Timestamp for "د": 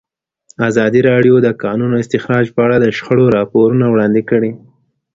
1.41-1.41, 1.45-1.49, 2.79-2.85